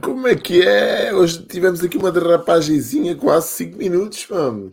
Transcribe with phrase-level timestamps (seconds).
[0.00, 1.12] Como é que é?
[1.12, 4.72] Hoje tivemos aqui uma derrapagemzinha quase 5 minutos, mano.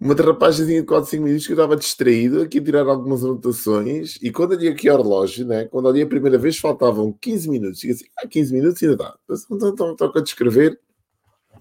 [0.00, 4.18] Uma derrapagemzinha de quase 5 minutos que eu estava distraído aqui a tirar algumas anotações
[4.20, 5.66] e quando olhei aqui ao relógio, né?
[5.66, 7.84] Quando olhei a primeira vez faltavam 15 minutos.
[7.84, 9.14] E assim, ah, 15 minutos ainda dá.
[9.52, 10.76] Então toca de escrever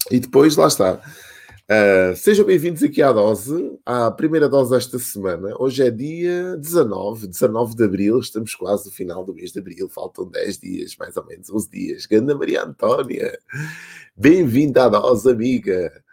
[0.10, 1.02] e depois lá está.
[1.72, 5.56] Uh, sejam bem-vindos aqui à dose, à primeira dose desta semana.
[5.58, 9.88] Hoje é dia 19, 19 de abril, estamos quase no final do mês de abril,
[9.88, 12.06] faltam 10 dias, mais ou menos 11 dias.
[12.06, 13.40] Ganda Maria Antónia,
[14.14, 16.04] bem-vinda à dose, amiga.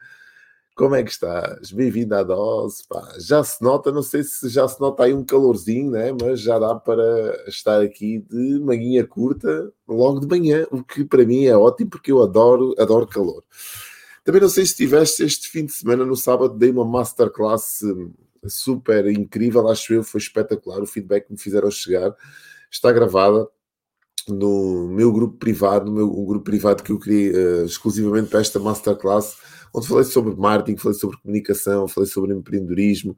[0.77, 1.73] Como é que estás?
[1.73, 2.85] Bem-vinda à dose.
[2.89, 3.17] Pá.
[3.19, 6.13] Já se nota, não sei se já se nota aí um calorzinho, né?
[6.13, 7.03] mas já dá para
[7.49, 12.13] estar aqui de manhã curta logo de manhã, o que para mim é ótimo porque
[12.13, 13.43] eu adoro, adoro calor.
[14.25, 18.13] Também não sei se tiveste este fim de semana, no sábado, dei uma masterclass hum,
[18.47, 20.81] super incrível, acho eu, foi espetacular.
[20.81, 22.15] O feedback que me fizeram chegar
[22.71, 23.49] está gravada
[24.29, 28.41] no meu grupo privado, no meu, um grupo privado que eu criei uh, exclusivamente para
[28.41, 29.37] esta masterclass,
[29.73, 33.17] onde falei sobre marketing, falei sobre comunicação, falei sobre empreendedorismo,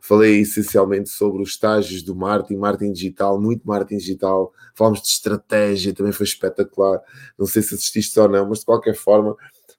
[0.00, 5.94] falei essencialmente sobre os estágios do marketing, marketing digital, muito marketing digital, falámos de estratégia,
[5.94, 7.00] também foi espetacular.
[7.38, 9.36] Não sei se assististe ou não, mas de qualquer forma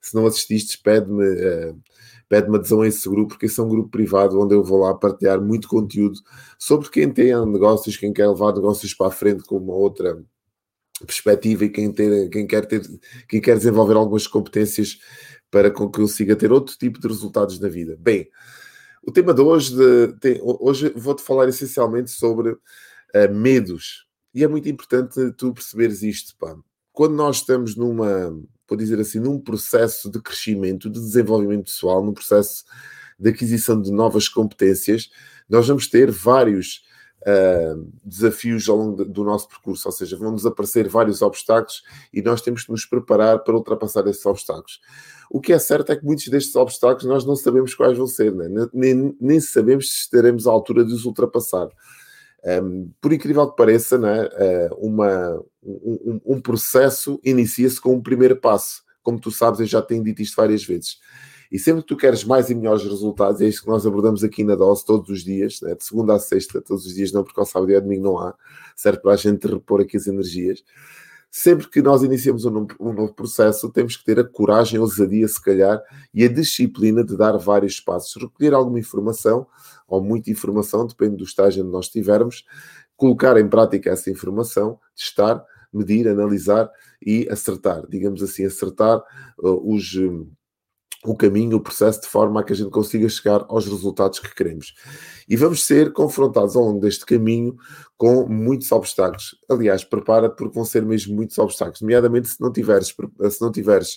[0.08, 1.80] se não assististe, pede-me uh,
[2.28, 4.94] pede-me adesão a esse grupo, porque esse é um grupo privado onde eu vou lá
[4.94, 6.20] partilhar muito conteúdo
[6.58, 10.22] sobre quem tem negócios, quem quer levar negócios para a frente com uma outra
[11.06, 12.82] perspectiva e quem, ter, quem, quer, ter,
[13.28, 14.98] quem quer desenvolver algumas competências
[15.52, 17.96] para que consiga ter outro tipo de resultados na vida.
[18.00, 18.30] Bem,
[19.04, 19.76] o tema de hoje,
[20.20, 24.06] de, hoje vou-te falar essencialmente sobre uh, medos.
[24.34, 26.58] E é muito importante tu perceberes isto, pá.
[26.92, 28.36] Quando nós estamos numa,
[28.68, 32.64] vou dizer assim, num processo de crescimento, de desenvolvimento pessoal, num processo
[33.20, 35.10] de aquisição de novas competências,
[35.50, 36.84] nós vamos ter vários
[37.22, 42.42] uh, desafios ao longo do nosso percurso, ou seja, vão-nos aparecer vários obstáculos e nós
[42.42, 44.80] temos que nos preparar para ultrapassar esses obstáculos.
[45.30, 48.34] O que é certo é que muitos destes obstáculos nós não sabemos quais vão ser,
[48.34, 48.48] né?
[48.74, 51.70] nem, nem sabemos se estaremos à altura de os ultrapassar.
[52.46, 54.30] Um, por incrível que pareça, né,
[54.78, 58.84] uma, um, um processo inicia-se com um primeiro passo.
[59.02, 61.00] Como tu sabes, eu já tenho dito isto várias vezes.
[61.52, 64.44] E sempre que tu queres mais e melhores resultados, é isto que nós abordamos aqui
[64.44, 65.76] na dose todos os dias, né?
[65.76, 68.20] de segunda a sexta, todos os dias não, porque ao sábado e ao domingo não
[68.20, 68.36] há,
[68.76, 70.64] serve para a gente repor aqui as energias.
[71.30, 75.28] Sempre que nós iniciamos um, um novo processo, temos que ter a coragem, a ousadia,
[75.28, 75.82] se calhar,
[76.14, 79.46] e a disciplina de dar vários passos, recolher alguma informação,
[79.88, 82.44] ou muita informação, depende do estágio onde nós estivermos,
[82.96, 86.70] colocar em prática essa informação, testar, medir, analisar
[87.06, 89.00] e acertar, digamos assim, acertar
[89.40, 89.96] uh, os.
[89.96, 90.28] Um,
[91.06, 94.34] o caminho, o processo, de forma a que a gente consiga chegar aos resultados que
[94.34, 94.74] queremos.
[95.28, 97.56] E vamos ser confrontados ao longo deste caminho
[97.98, 99.40] com muitos obstáculos.
[99.50, 102.94] Aliás, prepara-te porque vão ser mesmo muitos obstáculos, nomeadamente se não tiveres,
[103.30, 103.96] se não tiveres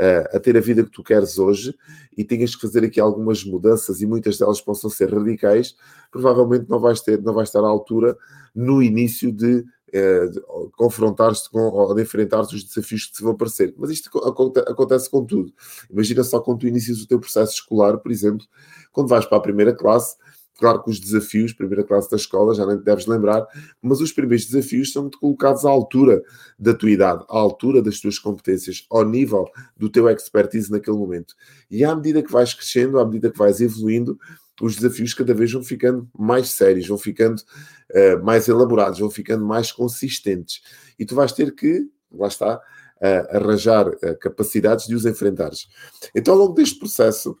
[0.00, 1.74] uh, a ter a vida que tu queres hoje
[2.16, 5.76] e tenhas que fazer aqui algumas mudanças e muitas delas possam ser radicais,
[6.10, 8.16] provavelmente não vais, ter, não vais estar à altura
[8.54, 10.28] no início de é,
[10.76, 13.74] confrontar-se com ou de enfrentar os desafios que te vão aparecer.
[13.76, 15.52] Mas isto acontece com tudo.
[15.90, 18.46] Imagina só quando tu inicias o teu processo escolar, por exemplo,
[18.92, 20.16] quando vais para a primeira classe,
[20.58, 23.46] claro que os desafios, primeira classe da escola, já nem te deves lembrar,
[23.80, 26.22] mas os primeiros desafios são-te colocados à altura
[26.58, 31.34] da tua idade, à altura das tuas competências, ao nível do teu expertise naquele momento.
[31.70, 34.18] E à medida que vais crescendo, à medida que vais evoluindo,
[34.60, 39.44] os desafios cada vez vão ficando mais sérios, vão ficando uh, mais elaborados, vão ficando
[39.44, 40.62] mais consistentes.
[40.98, 45.68] E tu vais ter que, lá está, uh, arranjar uh, capacidades de os enfrentares.
[46.14, 47.36] Então, ao longo deste processo,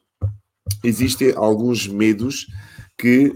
[0.84, 2.46] existem alguns medos
[2.98, 3.32] que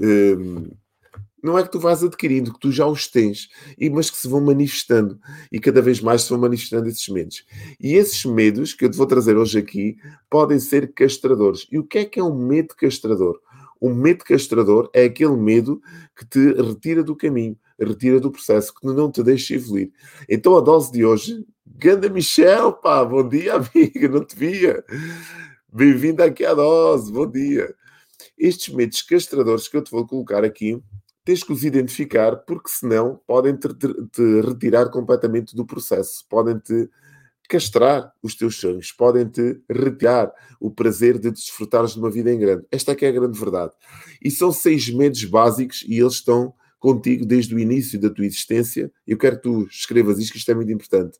[1.42, 3.48] não é que tu vais adquirindo, que tu já os tens,
[3.92, 5.18] mas que se vão manifestando
[5.50, 7.44] e cada vez mais se vão manifestando esses medos.
[7.80, 9.96] E esses medos que eu te vou trazer hoje aqui
[10.28, 11.66] podem ser castradores.
[11.70, 13.40] E o que é que é um medo castrador?
[13.80, 15.80] O medo castrador é aquele medo
[16.14, 19.90] que te retira do caminho, retira do processo, que não te deixa evoluir.
[20.28, 24.84] Então a dose de hoje, Ganda Michel, pá, bom dia, amiga, não te via.
[25.72, 27.74] Bem-vindo aqui à dose, bom dia.
[28.36, 30.82] Estes medos castradores que eu te vou colocar aqui,
[31.24, 36.58] tens que os identificar, porque senão podem te, te, te retirar completamente do processo, podem
[36.58, 36.90] te
[37.50, 42.64] castrar os teus sonhos, podem-te retirar o prazer de desfrutares de uma vida em grande.
[42.70, 43.72] Esta é que é a grande verdade.
[44.22, 48.90] E são seis medos básicos e eles estão contigo desde o início da tua existência.
[49.04, 51.18] Eu quero que tu escrevas isto, que isto é muito importante.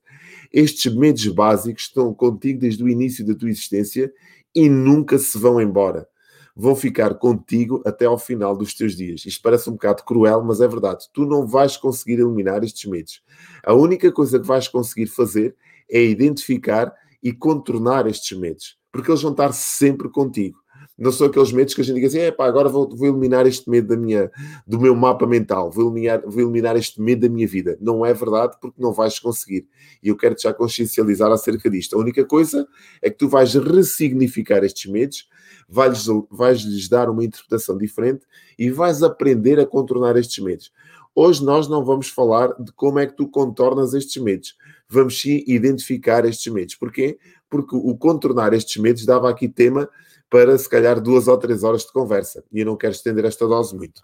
[0.53, 4.13] Estes medos básicos estão contigo desde o início da tua existência
[4.55, 6.07] e nunca se vão embora.
[6.55, 9.25] vão ficar contigo até ao final dos teus dias.
[9.25, 11.07] Isto parece um bocado cruel, mas é verdade.
[11.13, 13.23] Tu não vais conseguir eliminar estes medos.
[13.65, 15.57] A única coisa que vais conseguir fazer
[15.91, 16.93] é identificar
[17.23, 20.59] e contornar estes medos, porque eles vão estar sempre contigo.
[21.01, 23.47] Não são aqueles medos que a gente diga assim, é pá, agora vou, vou, eliminar
[23.47, 24.31] este medo da minha,
[24.67, 27.79] do meu mapa mental, vou eliminar, vou eliminar este medo da minha vida.
[27.81, 29.67] Não é verdade, porque não vais conseguir.
[30.03, 31.97] E eu quero-te já consciencializar acerca disto.
[31.97, 32.69] A única coisa
[33.01, 35.27] é que tu vais ressignificar estes medos,
[35.67, 38.27] vais-lhes vais dar uma interpretação diferente
[38.59, 40.71] e vais aprender a contornar estes medos.
[41.15, 44.55] Hoje nós não vamos falar de como é que tu contornas estes medos.
[44.89, 46.75] Vamos sim identificar estes medos.
[46.75, 47.19] Porquê?
[47.49, 49.89] Porque o contornar estes medos dava aqui tema
[50.31, 52.45] para se calhar duas ou três horas de conversa.
[52.53, 54.01] E eu não quero estender esta dose muito.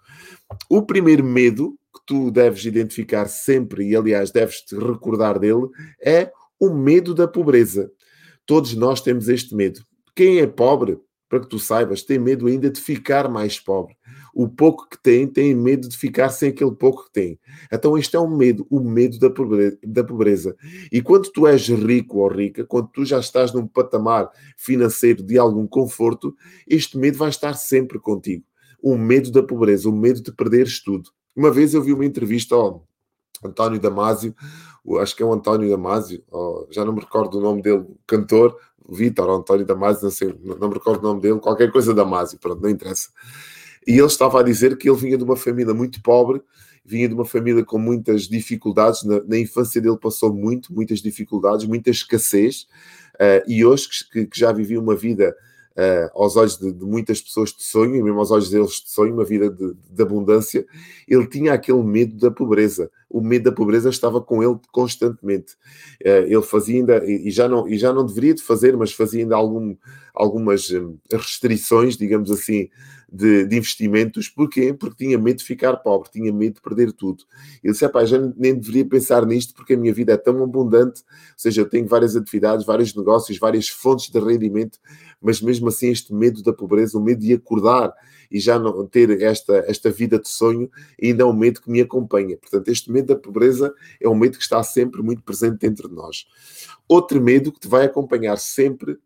[0.69, 5.69] O primeiro medo que tu deves identificar sempre, e aliás deves te recordar dele,
[6.01, 7.89] é o medo da pobreza.
[8.45, 9.79] Todos nós temos este medo.
[10.13, 13.95] Quem é pobre, para que tu saibas, tem medo ainda de ficar mais pobre
[14.37, 17.39] o pouco que tem, tem medo de ficar sem aquele pouco que tem.
[17.73, 20.55] Então este é um medo, o medo da pobreza, da pobreza.
[20.91, 25.39] E quando tu és rico ou rica, quando tu já estás num patamar financeiro de
[25.39, 26.35] algum conforto,
[26.67, 28.43] este medo vai estar sempre contigo.
[28.79, 31.09] O medo da pobreza, o medo de perderes tudo.
[31.35, 32.87] Uma vez eu vi uma entrevista ao
[33.43, 34.35] António Damasio,
[34.99, 36.23] acho que é o António Damasio,
[36.71, 38.57] já não me recordo o nome dele, cantor,
[38.89, 42.61] Vitor, António Damasio, não sei, não me recordo o nome dele, qualquer coisa Damasio, pronto,
[42.61, 43.09] não interessa.
[43.85, 46.41] E ele estava a dizer que ele vinha de uma família muito pobre,
[46.87, 49.03] vinha de uma família com muitas dificuldades.
[49.03, 52.67] Na, na infância dele passou muito, muitas dificuldades, muita escassez.
[53.15, 55.35] Uh, e hoje, que, que, já vivia uma vida
[55.75, 58.89] uh, aos olhos de, de, muitas pessoas de sonho, e mesmo aos olhos deles de
[58.89, 60.65] sonho, uma vida de, de, abundância,
[61.07, 62.89] ele tinha aquele medo da pobreza.
[63.09, 65.53] O medo da pobreza estava com ele constantemente.
[66.03, 69.21] Uh, ele fazia ainda, e, já não, e já não deveria de fazer, mas fazia
[69.21, 69.75] ainda algum,
[70.13, 70.69] algumas
[71.11, 72.69] restrições, digamos assim,
[73.11, 74.27] de, de, investimentos.
[74.29, 74.73] Porquê?
[74.73, 77.23] Porque tinha medo de ficar pobre, tinha medo de perder tudo.
[77.63, 81.01] Ele disse, pá, já nem deveria pensar nisto porque a minha vida é tão abundante,
[81.01, 84.79] ou seja, eu tenho várias atividades, vários negócios, várias fontes de rendimento,
[85.21, 87.93] mas mesmo assim este medo da pobreza, o medo de acordar
[88.29, 90.69] e já não ter esta, esta vida de sonho,
[91.01, 92.37] ainda é um medo que me acompanha.
[92.37, 95.95] Portanto, este medo da pobreza é um medo que está sempre muito presente dentro de
[95.95, 96.25] nós.
[96.87, 98.99] Outro medo que te vai acompanhar sempre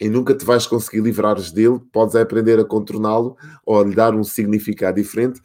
[0.00, 3.36] e nunca te vais conseguir livrar dele, podes aprender a contorná-lo
[3.66, 5.40] ou a lhe dar um significado diferente,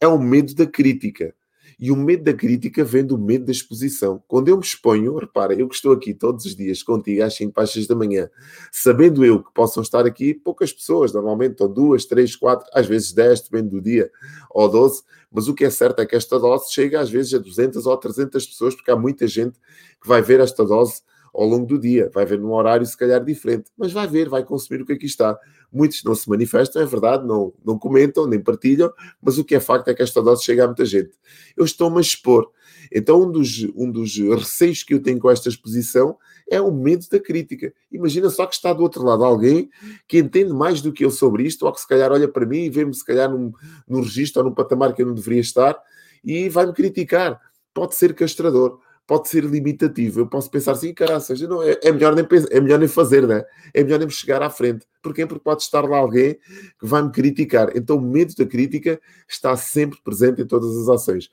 [0.00, 1.34] é o medo da crítica.
[1.80, 4.20] E o medo da crítica vem do medo da exposição.
[4.26, 7.60] Quando eu me exponho, repara, eu que estou aqui todos os dias contigo às 5
[7.60, 8.28] às 6 da manhã,
[8.72, 13.12] sabendo eu que possam estar aqui poucas pessoas, normalmente estão duas, três, quatro, às vezes
[13.12, 14.10] dez, depende do dia,
[14.50, 17.38] ou doze, mas o que é certo é que esta dose chega às vezes a
[17.38, 19.56] 200 ou 300 pessoas, porque há muita gente
[20.02, 21.02] que vai ver esta dose
[21.32, 22.10] ao longo do dia.
[22.12, 25.06] Vai ver num horário se calhar diferente, mas vai ver, vai consumir o que aqui
[25.06, 25.38] está.
[25.72, 29.60] Muitos não se manifestam, é verdade, não, não comentam, nem partilham, mas o que é
[29.60, 31.10] facto é que esta dose chega a muita gente.
[31.56, 32.50] Eu estou-me a expor.
[32.92, 36.16] Então, um dos, um dos receios que eu tenho com esta exposição
[36.50, 37.72] é o medo da crítica.
[37.92, 39.68] Imagina só que está do outro lado alguém
[40.06, 42.64] que entende mais do que eu sobre isto, ou que se calhar olha para mim
[42.64, 43.52] e vê-me se calhar num,
[43.86, 45.78] num registro ou num patamar que eu não deveria estar
[46.24, 47.38] e vai-me criticar.
[47.74, 50.20] Pode ser castrador pode ser limitativo.
[50.20, 53.42] Eu posso pensar assim, caraças, não, é, é, melhor nem, é melhor nem fazer, né?
[53.72, 54.86] é melhor nem chegar à frente.
[55.02, 55.24] Porquê?
[55.24, 56.34] Porque pode estar lá alguém
[56.78, 57.74] que vai me criticar.
[57.74, 61.30] Então o medo da crítica está sempre presente em todas as ações.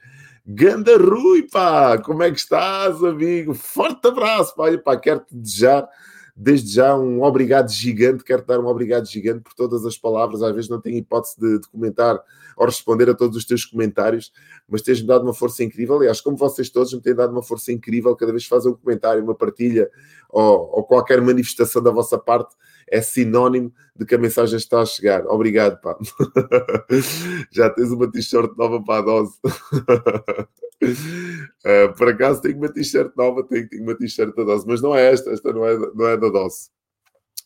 [0.48, 1.98] Ganda Rui, pá!
[1.98, 3.54] Como é que estás, amigo?
[3.54, 4.66] Forte abraço, pá!
[4.78, 5.86] pá quero-te desejar
[6.36, 10.54] desde já um obrigado gigante, quero dar um obrigado gigante por todas as palavras, às
[10.54, 12.22] vezes não tenho hipótese de, de comentar
[12.58, 14.34] ou responder a todos os teus comentários,
[14.68, 17.72] mas tens-me dado uma força incrível, aliás, como vocês todos me têm dado uma força
[17.72, 19.90] incrível, cada vez que fazem um comentário, uma partilha
[20.30, 22.54] ou, ou qualquer manifestação da vossa parte,
[22.88, 25.26] é sinónimo de que a mensagem está a chegar.
[25.28, 25.98] Obrigado, pá.
[27.52, 29.34] Já tens uma t-shirt nova para a dose.
[30.84, 34.96] Uh, por acaso tenho uma t-shirt nova, tenho, tenho uma t-shirt da dose, mas não
[34.96, 36.70] é esta, esta não é, não é da dose.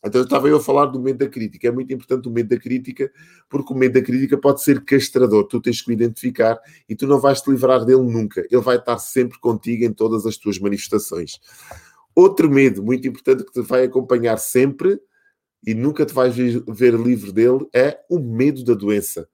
[0.03, 1.67] Então estava eu a falar do medo da crítica.
[1.67, 3.11] É muito importante o medo da crítica,
[3.49, 5.43] porque o medo da crítica pode ser castrador.
[5.45, 8.45] Tu tens que o identificar e tu não vais te livrar dele nunca.
[8.49, 11.39] Ele vai estar sempre contigo em todas as tuas manifestações.
[12.15, 14.99] Outro medo muito importante que te vai acompanhar sempre
[15.65, 19.27] e nunca te vais ver livre dele é o medo da doença.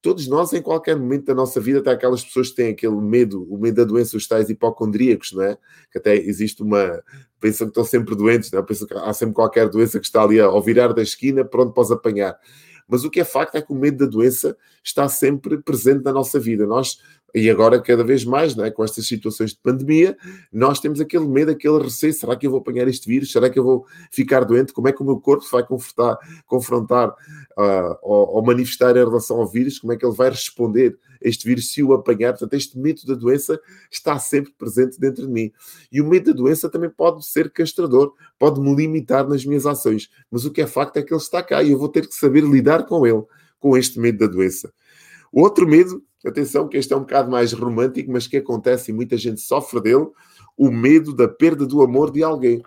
[0.00, 3.42] Todos nós, em qualquer momento da nossa vida, tem aquelas pessoas que têm aquele medo,
[3.50, 5.56] o medo da doença, os tais hipocondríacos, não é?
[5.90, 7.02] Que até existe uma.
[7.40, 8.62] Pensam que estão sempre doentes, não é?
[8.62, 11.90] Pensam que há sempre qualquer doença que está ali ao virar da esquina, pronto os
[11.90, 12.38] apanhar.
[12.86, 16.12] Mas o que é facto é que o medo da doença está sempre presente na
[16.12, 16.66] nossa vida.
[16.66, 16.98] Nós
[17.34, 18.70] e agora cada vez mais, não é?
[18.70, 20.16] com estas situações de pandemia,
[20.52, 23.32] nós temos aquele medo, aquele receio, será que eu vou apanhar este vírus?
[23.32, 24.72] Será que eu vou ficar doente?
[24.72, 25.64] Como é que o meu corpo vai
[26.46, 29.80] confrontar, uh, ou, ou, manifestar em relação ao vírus?
[29.80, 32.34] Como é que ele vai responder a este vírus se o apanhar?
[32.34, 33.58] Portanto, este medo da doença
[33.90, 35.50] está sempre presente dentro de mim.
[35.90, 40.44] E o medo da doença também pode ser castrador, pode-me limitar nas minhas ações, mas
[40.44, 42.44] o que é facto é que ele está cá e eu vou ter que saber
[42.44, 43.24] lidar com ele,
[43.58, 44.72] com este medo da doença.
[45.34, 49.16] Outro medo Atenção que este é um bocado mais romântico, mas que acontece e muita
[49.16, 50.08] gente sofre dele,
[50.56, 52.62] o medo da perda do amor de alguém.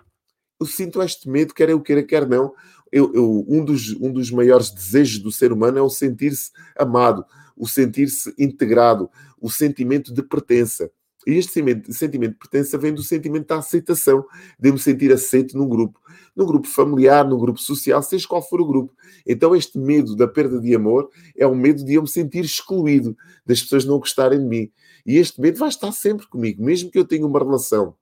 [0.60, 2.52] Eu sinto este medo, quer eu queira, quer não.
[2.90, 7.24] Eu, eu, um, dos, um dos maiores desejos do ser humano é o sentir-se amado,
[7.56, 9.10] o sentir-se integrado,
[9.40, 10.90] o sentimento de pertença.
[11.28, 11.52] E este
[11.92, 14.24] sentimento de pertença vem do sentimento da aceitação,
[14.58, 16.00] de me sentir aceito num grupo,
[16.34, 18.94] num grupo familiar, num grupo social, seja qual for o grupo.
[19.26, 23.14] Então, este medo da perda de amor é o medo de eu me sentir excluído,
[23.44, 24.70] das pessoas não gostarem de mim.
[25.04, 27.94] E este medo vai estar sempre comigo, mesmo que eu tenha uma relação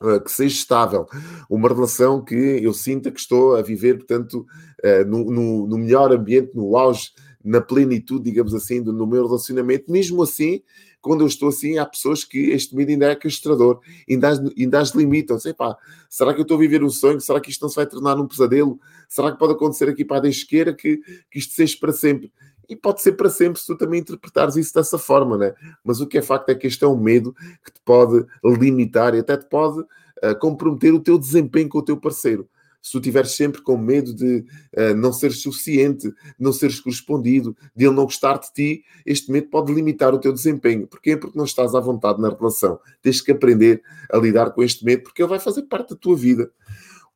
[0.00, 1.04] uh, que seja estável,
[1.50, 4.46] uma relação que eu sinta que estou a viver, portanto,
[4.84, 7.10] uh, no, no, no melhor ambiente, no auge,
[7.44, 10.62] na plenitude, digamos assim, do, no meu relacionamento, mesmo assim
[11.02, 14.78] quando eu estou assim, há pessoas que este medo ainda é castrador, ainda as, ainda
[14.78, 15.38] as limitam.
[15.38, 15.76] Sei pá,
[16.08, 17.20] será que eu estou a viver um sonho?
[17.20, 18.78] Será que isto não se vai tornar um pesadelo?
[19.08, 22.32] Será que pode acontecer aqui para a esquerda que, que isto seja para sempre?
[22.68, 25.52] E pode ser para sempre se tu também interpretares isso dessa forma, né?
[25.84, 29.12] Mas o que é facto é que este é um medo que te pode limitar
[29.14, 32.48] e até te pode uh, comprometer o teu desempenho com o teu parceiro
[32.82, 34.44] se tu estiveres sempre com medo de
[34.76, 39.48] uh, não seres suficiente, não seres correspondido, de ele não gostar de ti, este medo
[39.48, 40.88] pode limitar o teu desempenho.
[40.88, 41.16] Porquê?
[41.16, 42.80] Porque não estás à vontade na relação.
[43.00, 46.16] Tens que aprender a lidar com este medo, porque ele vai fazer parte da tua
[46.16, 46.50] vida.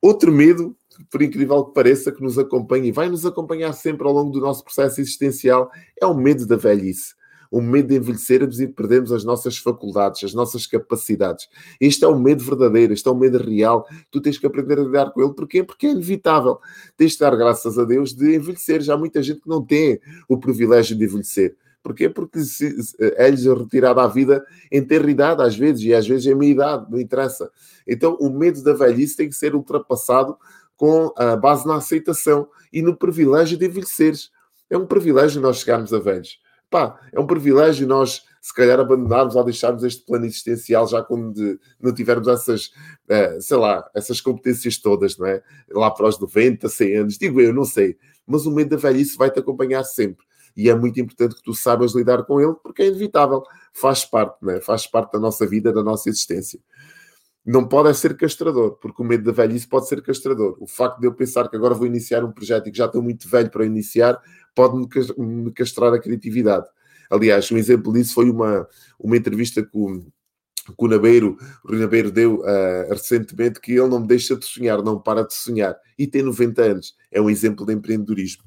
[0.01, 0.75] Outro medo,
[1.11, 4.39] por incrível que pareça, que nos acompanha e vai nos acompanhar sempre ao longo do
[4.39, 5.69] nosso processo existencial,
[6.01, 7.17] é o medo da velhice
[7.51, 11.47] o medo de envelhecermos e perdermos as nossas faculdades, as nossas capacidades.
[11.79, 13.87] Este é o medo verdadeiro, este é o medo real.
[14.11, 15.33] Tu tens que aprender a lidar com ele.
[15.33, 15.63] Porquê?
[15.63, 16.59] Porque é inevitável.
[16.95, 18.81] Tens de dar graças a Deus de envelhecer.
[18.81, 21.55] Já há muita gente que não tem o privilégio de envelhecer.
[21.81, 22.09] Porquê?
[22.09, 22.39] Porque
[23.15, 26.91] é-lhes retirada a vida em ter idade, às vezes, e às vezes é meia idade,
[26.91, 27.49] não interessa.
[27.87, 30.35] Então, o medo da velhice tem que ser ultrapassado
[30.75, 34.31] com a base na aceitação e no privilégio de envelheceres.
[34.69, 36.39] É um privilégio nós chegarmos a velhos.
[36.69, 41.59] Pá, é um privilégio nós, se calhar, abandonarmos ou deixarmos este plano existencial já quando
[41.79, 42.67] não tivermos essas,
[43.09, 45.41] uh, sei lá, essas competências todas, não é?
[45.71, 47.97] Lá para os 90, 100 anos, digo eu, não sei.
[48.25, 50.25] Mas o medo da velhice vai-te acompanhar sempre.
[50.55, 53.43] E é muito importante que tu saibas lidar com ele, porque é inevitável.
[53.73, 54.59] Faz parte, não é?
[54.61, 56.59] Faz parte da nossa vida, da nossa existência
[57.47, 60.57] não pode é ser castrador, porque o medo da velhice pode ser castrador.
[60.59, 63.01] O facto de eu pensar que agora vou iniciar um projeto e que já estou
[63.01, 64.21] muito velho para iniciar,
[64.57, 66.65] pode-me castrar a criatividade.
[67.11, 68.67] Aliás, um exemplo disso foi uma,
[68.99, 73.99] uma entrevista que o, que o Nabeiro, o Nabeiro deu uh, recentemente, que ele não
[73.99, 75.77] me deixa de sonhar, não para de sonhar.
[75.97, 76.95] E tem 90 anos.
[77.11, 78.43] É um exemplo de empreendedorismo.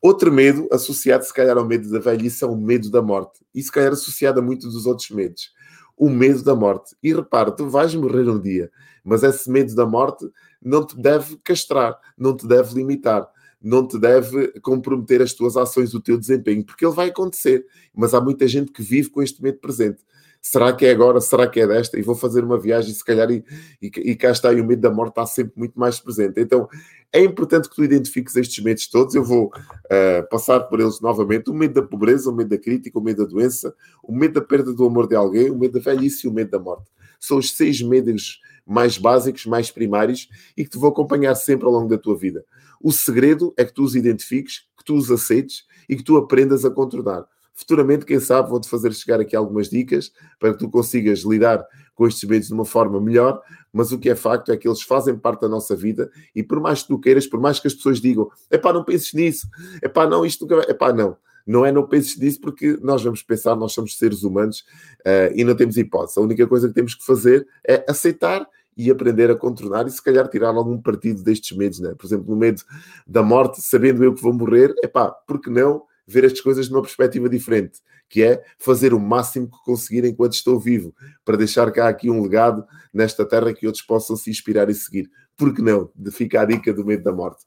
[0.00, 3.40] Outro medo, associado se calhar ao medo da velhice, é o medo da morte.
[3.52, 5.50] E se calhar associado a muitos dos outros medos
[5.96, 6.96] o medo da morte.
[7.02, 8.70] E repara, tu vais morrer um dia,
[9.04, 10.28] mas esse medo da morte
[10.60, 13.28] não te deve castrar, não te deve limitar,
[13.62, 17.64] não te deve comprometer as tuas ações, o teu desempenho, porque ele vai acontecer.
[17.94, 20.02] Mas há muita gente que vive com este medo presente.
[20.44, 21.20] Será que é agora?
[21.20, 21.96] Será que é desta?
[21.96, 23.44] E vou fazer uma viagem, se calhar, e,
[23.80, 26.40] e, e cá está, e o medo da morte está sempre muito mais presente.
[26.40, 26.68] Então,
[27.12, 29.14] é importante que tu identifiques estes medos todos.
[29.14, 32.98] Eu vou uh, passar por eles novamente: o medo da pobreza, o medo da crítica,
[32.98, 35.92] o medo da doença, o medo da perda do amor de alguém, o medo da
[35.92, 36.90] velhice e o medo da morte.
[37.20, 41.72] São os seis medos mais básicos, mais primários e que te vou acompanhar sempre ao
[41.72, 42.44] longo da tua vida.
[42.82, 46.64] O segredo é que tu os identifiques, que tu os aceites e que tu aprendas
[46.64, 47.24] a contornar.
[47.54, 50.10] Futuramente, quem sabe, vou-te fazer chegar aqui algumas dicas
[50.40, 53.40] para que tu consigas lidar com estes medos de uma forma melhor,
[53.72, 56.60] mas o que é facto é que eles fazem parte da nossa vida e por
[56.60, 59.46] mais que tu queiras, por mais que as pessoas digam, é pá, não penses nisso,
[59.82, 61.16] é pá, não, isto nunca vai, é pá, não.
[61.46, 64.60] Não é não penses nisso porque nós vamos pensar, nós somos seres humanos
[65.00, 66.18] uh, e não temos hipótese.
[66.18, 70.02] A única coisa que temos que fazer é aceitar e aprender a contornar e se
[70.02, 71.94] calhar tirar algum partido destes medos, né?
[71.96, 72.62] Por exemplo, no medo
[73.06, 76.72] da morte, sabendo eu que vou morrer, é pá, porque não ver estas coisas de
[76.74, 81.70] uma perspectiva diferente, que é fazer o máximo que conseguir enquanto estou vivo, para deixar
[81.70, 85.10] cá aqui um legado nesta terra que outros possam se inspirar e seguir.
[85.36, 85.90] Por que não?
[85.94, 87.44] De ficar a dica do medo da morte.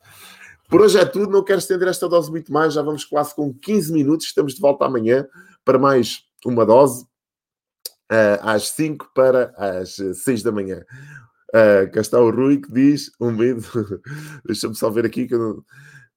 [0.67, 3.53] Por hoje é tudo, não quero estender esta dose muito mais, já vamos quase com
[3.53, 5.27] 15 minutos, estamos de volta amanhã
[5.63, 7.05] para mais uma dose,
[8.11, 10.83] uh, às 5 para às 6 da manhã.
[11.49, 13.63] Uh, cá está o Rui que diz um medo.
[14.45, 15.63] Deixa-me só ver aqui que eu não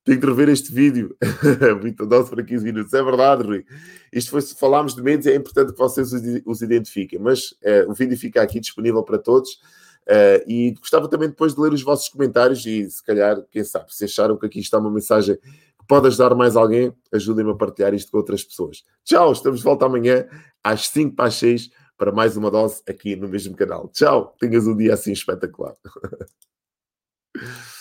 [0.05, 1.17] tenho que rever este vídeo.
[1.81, 2.93] Muito dose para 15 minutos.
[2.93, 3.65] É verdade, Rui.
[4.13, 7.19] Isto foi, se falarmos de medos, é importante que vocês os, os identifiquem.
[7.19, 9.61] Mas é, o vídeo fica aqui disponível para todos.
[10.09, 13.95] Uh, e gostava também depois de ler os vossos comentários e se calhar, quem sabe,
[13.95, 15.39] se acharam que aqui está uma mensagem
[15.89, 18.85] pode ajudar mais alguém, ajudem-me a partilhar isto com outras pessoas.
[19.05, 20.29] Tchau, estamos de volta amanhã
[20.63, 23.89] às 5 para as 6 para mais uma dose aqui no mesmo canal.
[23.89, 25.75] Tchau, tenhas um dia assim espetacular.